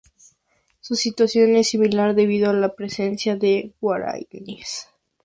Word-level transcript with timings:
Su 0.79 0.95
situación 0.95 1.55
es 1.57 1.69
similar 1.69 2.15
debido 2.15 2.49
a 2.49 2.53
la 2.53 2.73
presencia 2.73 3.35
de 3.35 3.75
Guaraníes. 3.79 4.87